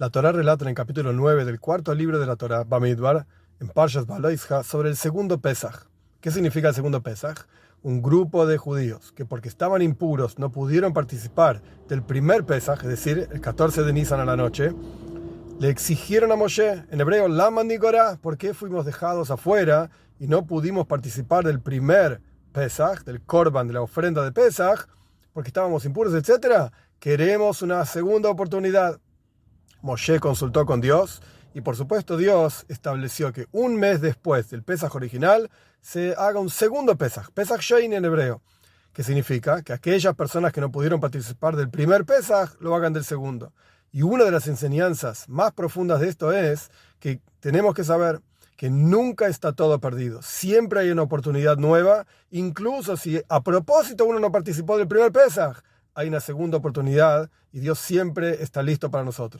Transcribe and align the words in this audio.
La 0.00 0.08
Torah 0.08 0.32
relata 0.32 0.64
en 0.64 0.70
el 0.70 0.74
capítulo 0.74 1.12
9 1.12 1.44
del 1.44 1.60
cuarto 1.60 1.94
libro 1.94 2.18
de 2.18 2.24
la 2.24 2.36
Torah, 2.36 2.64
Bamidbar, 2.64 3.26
en 3.60 3.68
Parshas 3.68 4.06
Baloisha, 4.06 4.62
sobre 4.62 4.88
el 4.88 4.96
segundo 4.96 5.42
Pesach. 5.42 5.88
¿Qué 6.22 6.30
significa 6.30 6.68
el 6.68 6.74
segundo 6.74 7.02
Pesach? 7.02 7.46
Un 7.82 8.00
grupo 8.00 8.46
de 8.46 8.56
judíos 8.56 9.12
que 9.12 9.26
porque 9.26 9.50
estaban 9.50 9.82
impuros 9.82 10.38
no 10.38 10.52
pudieron 10.52 10.94
participar 10.94 11.60
del 11.86 12.02
primer 12.02 12.46
Pesach, 12.46 12.82
es 12.82 12.88
decir, 12.88 13.28
el 13.30 13.42
14 13.42 13.82
de 13.82 13.92
Nisan 13.92 14.20
a 14.20 14.24
la 14.24 14.38
noche, 14.38 14.72
le 15.58 15.68
exigieron 15.68 16.32
a 16.32 16.36
Moshe, 16.36 16.82
en 16.90 16.98
hebreo, 16.98 17.28
la 17.28 17.50
mandigora, 17.50 18.16
¿por 18.22 18.38
qué 18.38 18.54
fuimos 18.54 18.86
dejados 18.86 19.30
afuera 19.30 19.90
y 20.18 20.28
no 20.28 20.46
pudimos 20.46 20.86
participar 20.86 21.44
del 21.44 21.60
primer 21.60 22.22
Pesach, 22.54 23.04
del 23.04 23.20
Korban, 23.20 23.66
de 23.66 23.74
la 23.74 23.82
ofrenda 23.82 24.24
de 24.24 24.32
Pesach, 24.32 24.88
porque 25.34 25.48
estábamos 25.48 25.84
impuros, 25.84 26.14
etc.? 26.14 26.72
Queremos 26.98 27.60
una 27.60 27.84
segunda 27.84 28.30
oportunidad. 28.30 28.98
Moshe 29.82 30.20
consultó 30.20 30.66
con 30.66 30.80
Dios 30.80 31.22
y 31.54 31.62
por 31.62 31.76
supuesto 31.76 32.16
Dios 32.16 32.64
estableció 32.68 33.32
que 33.32 33.46
un 33.52 33.76
mes 33.76 34.00
después 34.00 34.50
del 34.50 34.62
Pesaj 34.62 34.94
original 34.94 35.50
se 35.80 36.14
haga 36.16 36.38
un 36.38 36.50
segundo 36.50 36.96
Pesaj, 36.96 37.30
Pesaj 37.30 37.60
Shein 37.60 37.92
en 37.92 38.04
hebreo, 38.04 38.42
que 38.92 39.02
significa 39.02 39.62
que 39.62 39.72
aquellas 39.72 40.14
personas 40.14 40.52
que 40.52 40.60
no 40.60 40.70
pudieron 40.70 41.00
participar 41.00 41.56
del 41.56 41.70
primer 41.70 42.04
Pesaj 42.04 42.54
lo 42.60 42.74
hagan 42.74 42.92
del 42.92 43.04
segundo. 43.04 43.52
Y 43.92 44.02
una 44.02 44.24
de 44.24 44.30
las 44.30 44.46
enseñanzas 44.46 45.28
más 45.28 45.52
profundas 45.52 46.00
de 46.00 46.08
esto 46.08 46.32
es 46.32 46.70
que 47.00 47.20
tenemos 47.40 47.74
que 47.74 47.82
saber 47.82 48.20
que 48.56 48.70
nunca 48.70 49.26
está 49.26 49.52
todo 49.52 49.80
perdido. 49.80 50.22
Siempre 50.22 50.80
hay 50.80 50.90
una 50.90 51.02
oportunidad 51.02 51.56
nueva, 51.56 52.06
incluso 52.30 52.96
si 52.96 53.20
a 53.28 53.42
propósito 53.42 54.04
uno 54.04 54.20
no 54.20 54.30
participó 54.30 54.76
del 54.76 54.86
primer 54.86 55.10
Pesaj, 55.10 55.62
hay 55.94 56.08
una 56.08 56.20
segunda 56.20 56.58
oportunidad 56.58 57.30
y 57.52 57.60
Dios 57.60 57.78
siempre 57.78 58.42
está 58.42 58.62
listo 58.62 58.90
para 58.90 59.04
nosotros. 59.04 59.28